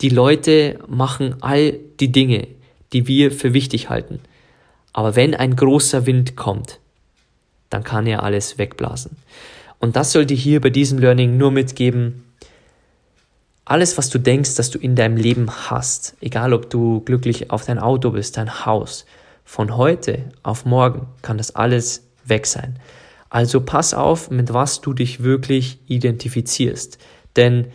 [0.00, 2.48] die Leute machen all die Dinge,
[2.92, 4.20] die wir für wichtig halten.
[4.92, 6.80] Aber wenn ein großer Wind kommt,
[7.68, 9.16] dann kann er alles wegblasen.
[9.78, 12.24] Und das sollte hier bei diesem Learning nur mitgeben,
[13.64, 17.64] alles, was du denkst, dass du in deinem Leben hast, egal ob du glücklich auf
[17.64, 19.06] dein Auto bist, dein Haus,
[19.50, 22.78] von heute auf morgen kann das alles weg sein.
[23.30, 26.98] Also pass auf, mit was du dich wirklich identifizierst.
[27.34, 27.66] Denn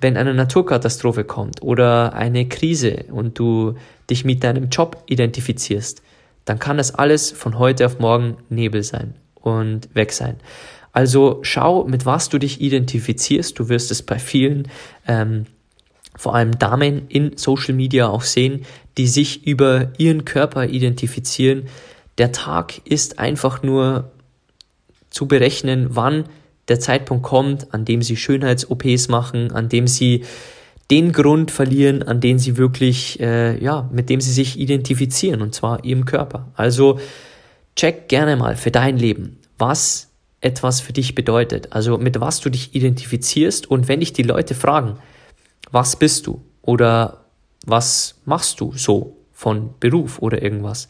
[0.00, 3.74] wenn eine Naturkatastrophe kommt oder eine Krise und du
[4.08, 6.00] dich mit deinem Job identifizierst,
[6.46, 10.36] dann kann das alles von heute auf morgen Nebel sein und weg sein.
[10.92, 13.58] Also schau, mit was du dich identifizierst.
[13.58, 14.66] Du wirst es bei vielen
[15.06, 15.44] ähm,
[16.18, 18.64] vor allem Damen in Social Media auch sehen,
[18.98, 21.68] die sich über ihren Körper identifizieren.
[22.18, 24.10] Der Tag ist einfach nur
[25.08, 26.24] zu berechnen, wann
[26.68, 30.24] der Zeitpunkt kommt, an dem sie Schönheits-OPs machen, an dem sie
[30.90, 35.54] den Grund verlieren, an den sie wirklich, äh, ja, mit dem sie sich identifizieren, und
[35.54, 36.50] zwar ihrem Körper.
[36.54, 36.98] Also
[37.76, 40.08] check gerne mal für dein Leben, was
[40.40, 44.54] etwas für dich bedeutet, also mit was du dich identifizierst und wenn dich die Leute
[44.54, 44.98] fragen,
[45.70, 47.27] was bist du oder
[47.68, 50.88] was machst du so von Beruf oder irgendwas.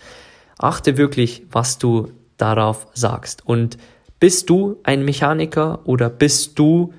[0.56, 3.46] Achte wirklich, was du darauf sagst.
[3.46, 3.76] Und
[4.20, 6.94] bist du ein Mechaniker oder bist du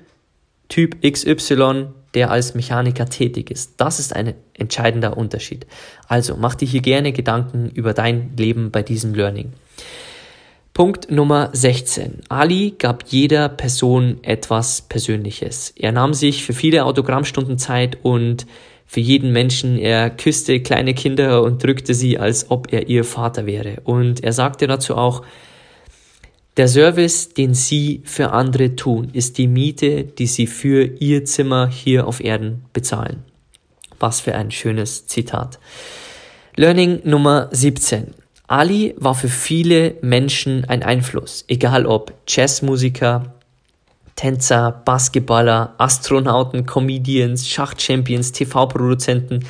[0.68, 3.74] Typ XY, der als Mechaniker tätig ist?
[3.78, 5.66] Das ist ein entscheidender Unterschied.
[6.06, 9.52] Also mach dir hier gerne Gedanken über dein Leben bei diesem Learning.
[10.72, 12.20] Punkt Nummer 16.
[12.28, 15.74] Ali gab jeder Person etwas Persönliches.
[15.76, 18.46] Er nahm sich für viele Autogrammstunden Zeit und
[18.90, 19.78] für jeden Menschen.
[19.78, 23.76] Er küsste kleine Kinder und drückte sie, als ob er ihr Vater wäre.
[23.84, 25.22] Und er sagte dazu auch,
[26.56, 31.68] Der Service, den Sie für andere tun, ist die Miete, die Sie für Ihr Zimmer
[31.68, 33.22] hier auf Erden bezahlen.
[34.00, 35.60] Was für ein schönes Zitat.
[36.56, 38.12] Learning Nummer 17.
[38.48, 43.39] Ali war für viele Menschen ein Einfluss, egal ob Jazzmusiker,
[44.20, 49.46] Tänzer, Basketballer, Astronauten, Comedians, Schachchampions, TV-Produzenten,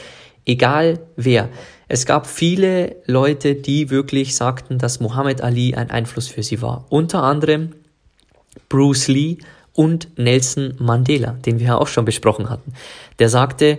[0.46, 1.48] egal wer.
[1.88, 6.87] Es gab viele Leute, die wirklich sagten, dass Muhammad Ali ein Einfluss für sie war.
[6.88, 7.74] Unter anderem
[8.68, 9.38] Bruce Lee
[9.72, 12.72] und Nelson Mandela, den wir ja auch schon besprochen hatten.
[13.18, 13.78] Der sagte,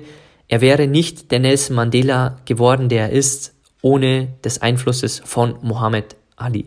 [0.49, 6.17] er wäre nicht der Nelson Mandela geworden, der er ist, ohne des Einflusses von Muhammad
[6.35, 6.65] Ali.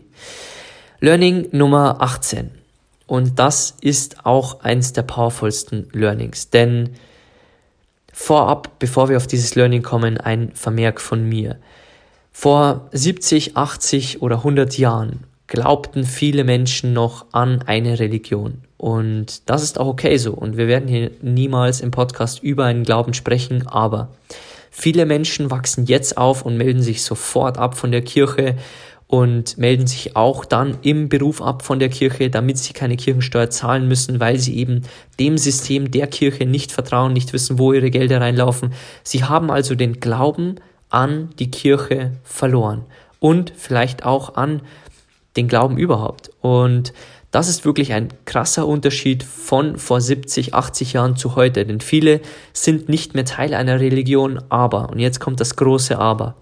[0.99, 2.64] Learning Nummer 18.
[3.07, 6.91] Und das ist auch eines der powervollsten Learnings, denn
[8.11, 11.57] vorab, bevor wir auf dieses Learning kommen, ein Vermerk von mir.
[12.31, 18.61] Vor 70, 80 oder 100 Jahren glaubten viele Menschen noch an eine Religion.
[18.77, 20.33] Und das ist auch okay so.
[20.33, 24.09] Und wir werden hier niemals im Podcast über einen Glauben sprechen, aber
[24.71, 28.55] viele Menschen wachsen jetzt auf und melden sich sofort ab von der Kirche
[29.07, 33.49] und melden sich auch dann im Beruf ab von der Kirche, damit sie keine Kirchensteuer
[33.49, 34.81] zahlen müssen, weil sie eben
[35.19, 38.73] dem System der Kirche nicht vertrauen, nicht wissen, wo ihre Gelder reinlaufen.
[39.03, 40.55] Sie haben also den Glauben
[40.89, 42.83] an die Kirche verloren
[43.19, 44.61] und vielleicht auch an
[45.35, 46.31] den Glauben überhaupt.
[46.41, 46.93] Und
[47.31, 52.21] das ist wirklich ein krasser Unterschied von vor 70, 80 Jahren zu heute, denn viele
[52.53, 56.35] sind nicht mehr Teil einer Religion, aber, und jetzt kommt das große Aber,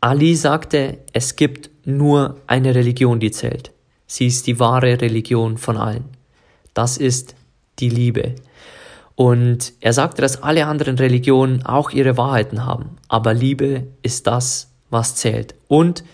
[0.00, 3.72] Ali sagte, es gibt nur eine Religion, die zählt.
[4.06, 6.04] Sie ist die wahre Religion von allen.
[6.72, 7.34] Das ist
[7.80, 8.36] die Liebe.
[9.16, 14.70] Und er sagte, dass alle anderen Religionen auch ihre Wahrheiten haben, aber Liebe ist das,
[14.90, 15.56] was zählt.
[15.66, 16.04] Und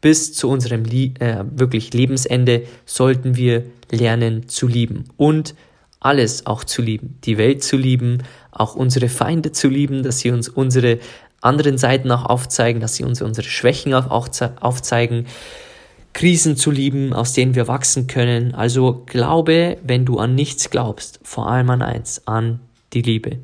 [0.00, 5.54] bis zu unserem Lie äh, wirklich Lebensende sollten wir lernen zu lieben und
[6.00, 10.30] alles auch zu lieben, die Welt zu lieben, auch unsere Feinde zu lieben, dass sie
[10.30, 10.98] uns unsere
[11.40, 15.26] anderen Seiten auch aufzeigen, dass sie uns unsere Schwächen auch aufzeigen,
[16.12, 18.54] Krisen zu lieben, aus denen wir wachsen können.
[18.54, 22.60] Also glaube, wenn du an nichts glaubst, vor allem an eins, an
[22.92, 23.38] die Liebe.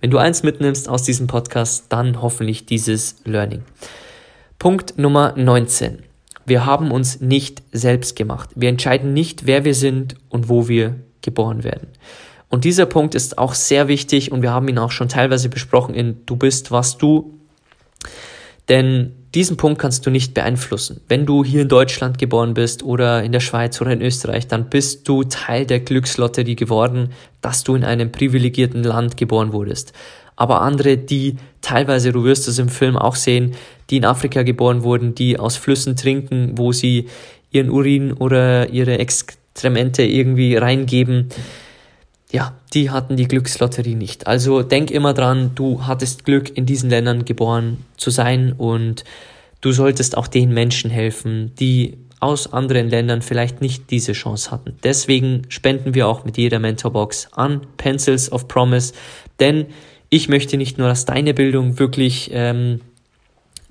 [0.00, 3.62] Wenn du eins mitnimmst aus diesem Podcast, dann hoffentlich dieses Learning.
[4.58, 6.00] Punkt Nummer 19.
[6.44, 8.50] Wir haben uns nicht selbst gemacht.
[8.54, 11.88] Wir entscheiden nicht, wer wir sind und wo wir geboren werden.
[12.50, 15.94] Und dieser Punkt ist auch sehr wichtig und wir haben ihn auch schon teilweise besprochen
[15.94, 17.38] in Du bist, was du.
[18.68, 21.00] Denn diesen Punkt kannst du nicht beeinflussen.
[21.08, 24.68] Wenn du hier in Deutschland geboren bist oder in der Schweiz oder in Österreich, dann
[24.68, 29.92] bist du Teil der Glückslotterie geworden, dass du in einem privilegierten Land geboren wurdest.
[30.34, 33.52] Aber andere, die teilweise, du wirst es im Film auch sehen,
[33.90, 37.08] die in Afrika geboren wurden, die aus Flüssen trinken, wo sie
[37.52, 41.28] ihren Urin oder ihre Exkremente irgendwie reingeben,
[42.32, 44.26] ja, die hatten die Glückslotterie nicht.
[44.26, 49.04] Also denk immer dran, du hattest Glück, in diesen Ländern geboren zu sein und
[49.60, 54.76] du solltest auch den Menschen helfen, die aus anderen Ländern vielleicht nicht diese Chance hatten.
[54.84, 58.92] Deswegen spenden wir auch mit jeder Mentorbox an Pencils of Promise,
[59.40, 59.66] denn
[60.10, 62.80] ich möchte nicht nur, dass deine Bildung wirklich ähm,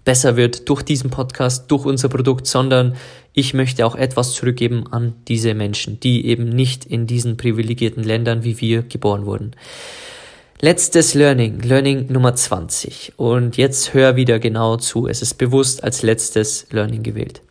[0.05, 2.95] besser wird durch diesen Podcast, durch unser Produkt, sondern
[3.33, 8.43] ich möchte auch etwas zurückgeben an diese Menschen, die eben nicht in diesen privilegierten Ländern
[8.43, 9.51] wie wir geboren wurden.
[10.61, 13.13] Letztes Learning, Learning Nummer 20.
[13.15, 15.07] Und jetzt hör wieder genau zu.
[15.07, 17.41] Es ist bewusst als letztes Learning gewählt.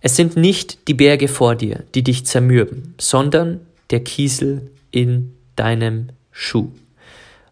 [0.00, 6.08] Es sind nicht die Berge vor dir, die dich zermürben, sondern der Kiesel in deinem
[6.30, 6.70] Schuh.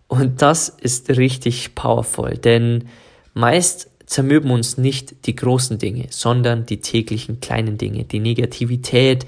[0.09, 2.89] Und das ist richtig powerful, denn
[3.35, 9.27] meist zermürben uns nicht die großen Dinge, sondern die täglichen kleinen Dinge, die Negativität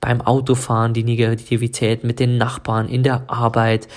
[0.00, 3.88] beim Autofahren, die Negativität mit den Nachbarn in der Arbeit.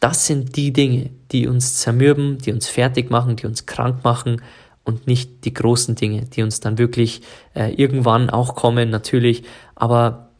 [0.00, 4.42] Das sind die Dinge, die uns zermürben, die uns fertig machen, die uns krank machen
[4.84, 7.22] und nicht die großen Dinge, die uns dann wirklich
[7.54, 9.42] äh, irgendwann auch kommen, natürlich.
[9.74, 10.30] Aber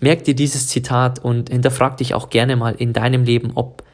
[0.00, 3.84] merk dir dieses Zitat und hinterfrag dich auch gerne mal in deinem Leben, ob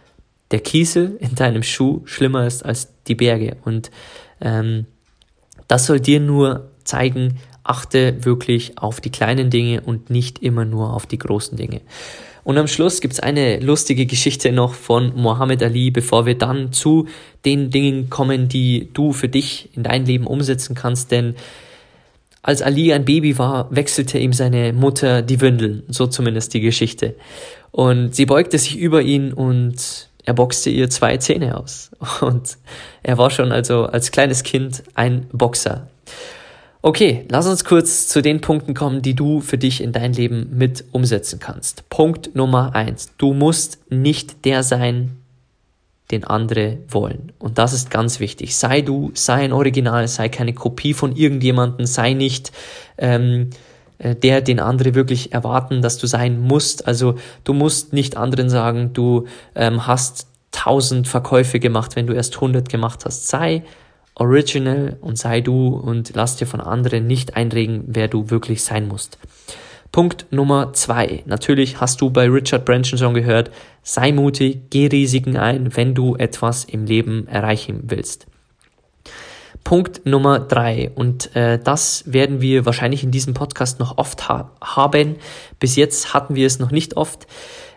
[0.51, 3.57] der Kiesel in deinem Schuh schlimmer ist als die Berge.
[3.65, 3.91] Und
[4.41, 4.87] ähm,
[5.67, 10.95] das soll dir nur zeigen, achte wirklich auf die kleinen Dinge und nicht immer nur
[10.95, 11.83] auf die großen Dinge.
[12.45, 17.07] Und am Schluss gibt's eine lustige Geschichte noch von Muhammad Ali, bevor wir dann zu
[17.45, 21.11] den Dingen kommen, die du für dich in dein Leben umsetzen kannst.
[21.11, 21.35] Denn
[22.41, 27.17] als Ali ein Baby war, wechselte ihm seine Mutter die Windeln, so zumindest die Geschichte.
[27.71, 31.91] Und sie beugte sich über ihn und er boxte ihr zwei Zähne aus.
[32.21, 32.59] Und
[33.03, 35.89] er war schon also als kleines Kind ein Boxer.
[36.83, 40.51] Okay, lass uns kurz zu den Punkten kommen, die du für dich in dein Leben
[40.53, 41.89] mit umsetzen kannst.
[41.89, 43.09] Punkt Nummer eins.
[43.17, 45.17] Du musst nicht der sein,
[46.11, 47.33] den andere wollen.
[47.39, 48.55] Und das ist ganz wichtig.
[48.55, 52.53] Sei du, sei ein Original, sei keine Kopie von irgendjemanden, sei nicht
[52.99, 53.68] ähm, äh,
[53.99, 56.87] der, den andere wirklich erwarten, dass du sein musst.
[56.87, 62.41] Also du musst nicht anderen sagen, du ähm, hast tausend Verkäufe gemacht, wenn du erst
[62.41, 63.29] hundert gemacht hast.
[63.29, 63.63] Sei
[64.15, 68.89] original und sei du und lass dir von anderen nicht einregen, wer du wirklich sein
[68.89, 69.19] musst.
[69.91, 71.23] Punkt Nummer zwei.
[71.27, 73.51] Natürlich hast du bei Richard Branson schon gehört,
[73.83, 78.27] sei mutig, geh Risiken ein, wenn du etwas im Leben erreichen willst.
[79.65, 84.53] Punkt Nummer drei und äh, das werden wir wahrscheinlich in diesem Podcast noch oft ha
[84.63, 85.17] haben.
[85.61, 87.27] Bis jetzt hatten wir es noch nicht oft.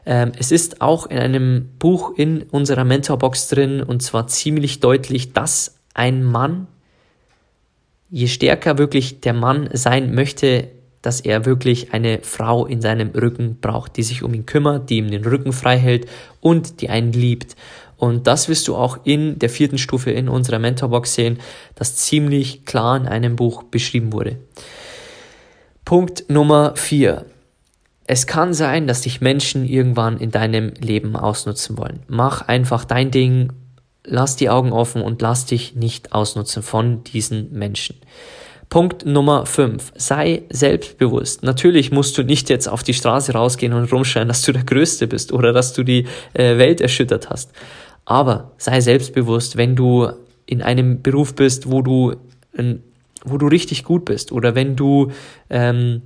[0.05, 5.33] Ähm, es ist auch in einem Buch in unserer Mentorbox drin und zwar ziemlich deutlich,
[5.33, 6.67] dass ein Mann,
[8.09, 10.69] je stärker wirklich der Mann sein möchte,
[11.01, 14.97] dass er wirklich eine Frau in seinem Rücken braucht, die sich um ihn kümmert, die
[14.97, 16.07] ihm den Rücken frei hält
[16.41, 17.55] und die einen liebt.
[18.01, 21.37] Und das wirst du auch in der vierten Stufe in unserer Mentorbox sehen,
[21.75, 24.37] das ziemlich klar in einem Buch beschrieben wurde.
[25.85, 27.25] Punkt Nummer vier.
[28.07, 31.99] Es kann sein, dass dich Menschen irgendwann in deinem Leben ausnutzen wollen.
[32.07, 33.53] Mach einfach dein Ding
[34.03, 37.97] lass die Augen offen und lass dich nicht ausnutzen von diesen Menschen.
[38.69, 39.91] Punkt Nummer 5.
[39.95, 41.43] Sei selbstbewusst.
[41.43, 45.07] Natürlich musst du nicht jetzt auf die Straße rausgehen und rumschreien, dass du der Größte
[45.07, 47.51] bist oder dass du die äh, Welt erschüttert hast.
[48.11, 50.09] Aber sei selbstbewusst, wenn du
[50.45, 52.17] in einem Beruf bist, wo du,
[53.23, 55.13] wo du richtig gut bist oder wenn du
[55.49, 56.01] ähm,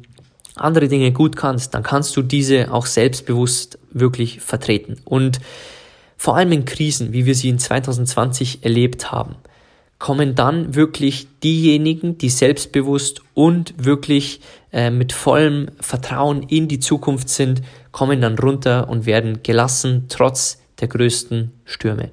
[0.54, 4.98] andere Dinge gut kannst, dann kannst du diese auch selbstbewusst wirklich vertreten.
[5.04, 5.40] Und
[6.16, 9.38] vor allem in Krisen, wie wir sie in 2020 erlebt haben,
[9.98, 14.42] kommen dann wirklich diejenigen, die selbstbewusst und wirklich
[14.72, 20.60] äh, mit vollem Vertrauen in die Zukunft sind, kommen dann runter und werden gelassen trotz
[20.80, 22.12] der größten Stürme.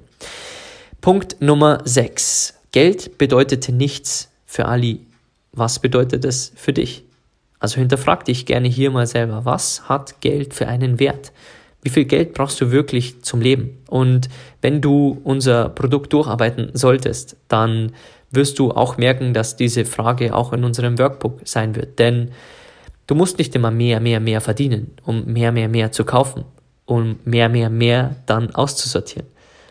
[1.01, 2.53] Punkt Nummer 6.
[2.71, 5.01] Geld bedeutete nichts für Ali.
[5.51, 7.03] Was bedeutet es für dich?
[7.59, 11.31] Also hinterfrag dich gerne hier mal selber, was hat Geld für einen Wert?
[11.81, 13.77] Wie viel Geld brauchst du wirklich zum Leben?
[13.87, 14.29] Und
[14.61, 17.91] wenn du unser Produkt durcharbeiten solltest, dann
[18.31, 21.99] wirst du auch merken, dass diese Frage auch in unserem Workbook sein wird.
[21.99, 22.31] Denn
[23.07, 26.45] du musst nicht immer mehr, mehr, mehr verdienen, um mehr, mehr, mehr zu kaufen,
[26.85, 29.27] um mehr, mehr, mehr dann auszusortieren,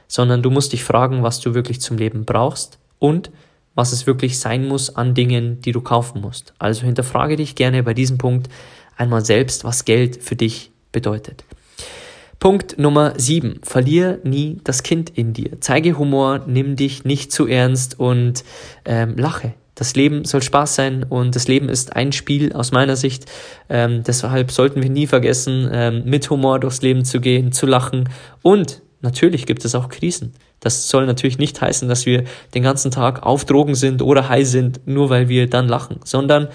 [0.09, 3.31] sondern du musst dich fragen, was du wirklich zum Leben brauchst und
[3.75, 6.53] was es wirklich sein muss an Dingen, die du kaufen musst.
[6.59, 8.49] Also hinterfrage dich gerne bei diesem Punkt
[8.97, 11.45] einmal selbst, was Geld für dich bedeutet.
[12.39, 13.61] Punkt Nummer 7.
[13.63, 15.61] Verlier nie das Kind in dir.
[15.61, 18.45] Zeige Humor, nimm dich nicht zu ernst und
[18.85, 19.55] ähm, lache.
[19.75, 23.25] Das Leben soll Spaß sein und das Leben ist ein Spiel aus meiner Sicht.
[23.71, 28.09] Ähm, deshalb sollten wir nie vergessen, ähm, mit Humor durchs Leben zu gehen, zu lachen.
[28.43, 30.35] Und natürlich gibt es auch Krisen.
[30.61, 34.47] Das soll natürlich nicht heißen, dass wir den ganzen Tag auf Drogen sind oder high
[34.47, 36.49] sind, nur weil wir dann lachen, sondern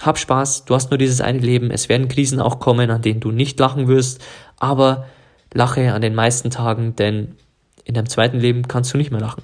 [0.00, 1.70] hab Spaß, du hast nur dieses eine Leben.
[1.70, 4.22] Es werden Krisen auch kommen, an denen du nicht lachen wirst,
[4.58, 5.06] aber
[5.52, 7.36] lache an den meisten Tagen, denn
[7.84, 9.42] in deinem zweiten Leben kannst du nicht mehr lachen.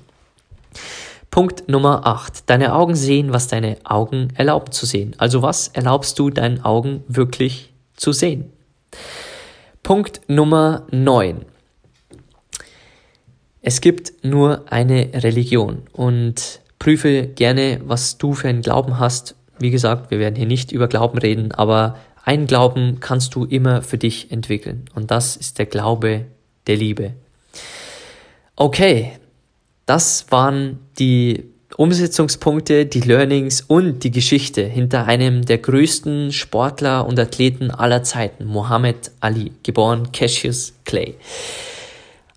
[1.37, 2.49] Punkt Nummer 8.
[2.49, 5.15] Deine Augen sehen, was deine Augen erlauben zu sehen.
[5.19, 8.51] Also was erlaubst du deinen Augen wirklich zu sehen?
[9.83, 11.45] Punkt Nummer 9.
[13.61, 19.35] Es gibt nur eine Religion und prüfe gerne, was du für einen Glauben hast.
[19.59, 23.83] Wie gesagt, wir werden hier nicht über Glauben reden, aber ein Glauben kannst du immer
[23.83, 26.25] für dich entwickeln und das ist der Glaube
[26.67, 27.13] der Liebe.
[28.57, 29.19] Okay,
[29.87, 31.45] das waren die
[31.77, 38.45] Umsetzungspunkte, die Learnings und die Geschichte hinter einem der größten Sportler und Athleten aller Zeiten,
[38.47, 41.15] Muhammad Ali, geboren Cassius Clay.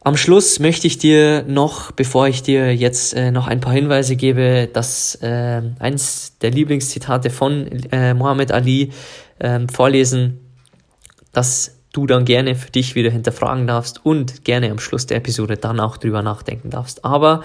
[0.01, 4.15] Am Schluss möchte ich dir noch, bevor ich dir jetzt äh, noch ein paar Hinweise
[4.15, 8.91] gebe, dass äh, eins der Lieblingszitate von äh, Muhammad Ali
[9.39, 10.39] ähm, vorlesen,
[11.33, 15.57] dass du dann gerne für dich wieder hinterfragen darfst und gerne am Schluss der Episode
[15.57, 17.03] dann auch drüber nachdenken darfst.
[17.03, 17.43] Aber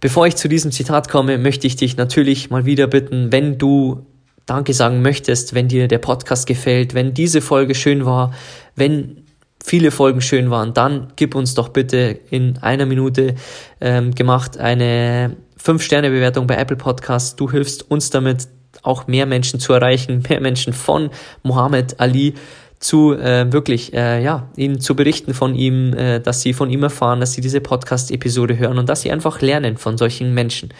[0.00, 4.06] bevor ich zu diesem Zitat komme, möchte ich dich natürlich mal wieder bitten, wenn du
[4.46, 8.32] Danke sagen möchtest, wenn dir der Podcast gefällt, wenn diese Folge schön war,
[8.76, 9.24] wenn
[9.62, 13.34] viele Folgen schön waren, dann gib uns doch bitte in einer Minute
[13.82, 17.36] ähm, gemacht eine 5-Sterne-Bewertung bei Apple Podcasts.
[17.36, 18.48] Du hilfst uns damit,
[18.82, 21.10] auch mehr Menschen zu erreichen, mehr Menschen von
[21.42, 22.34] Muhammad Ali
[22.80, 26.82] zu äh, wirklich, äh, ja, ihnen zu berichten von ihm, äh, dass sie von ihm
[26.82, 30.70] erfahren, dass sie diese Podcast-Episode hören und dass sie einfach lernen von solchen Menschen.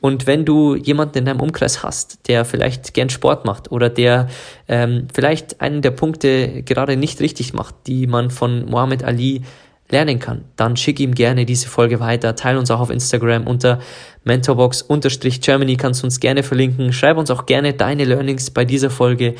[0.00, 4.28] Und wenn du jemanden in deinem Umkreis hast, der vielleicht gern Sport macht oder der
[4.68, 9.42] ähm, vielleicht einen der Punkte gerade nicht richtig macht, die man von Muhammad Ali
[9.88, 12.34] lernen kann, dann schick ihm gerne diese Folge weiter.
[12.34, 13.80] Teil uns auch auf Instagram unter
[14.24, 16.92] mentorbox-germany kannst du uns gerne verlinken.
[16.92, 19.36] Schreib uns auch gerne deine Learnings bei dieser Folge.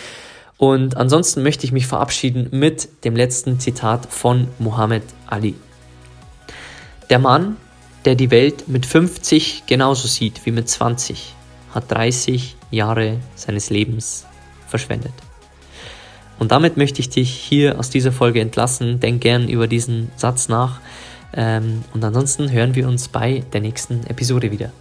[0.59, 5.55] Und ansonsten möchte ich mich verabschieden mit dem letzten Zitat von Muhammad Ali.
[7.11, 7.57] Der Mann,
[8.05, 11.35] der die Welt mit 50 genauso sieht wie mit 20,
[11.75, 14.27] hat 30 Jahre seines Lebens
[14.67, 15.13] verschwendet.
[16.39, 19.01] Und damit möchte ich dich hier aus dieser Folge entlassen.
[19.01, 20.81] Denk gern über diesen Satz nach.
[21.35, 24.73] Ähm, und ansonsten hören wir uns bei der nächsten Episode wieder.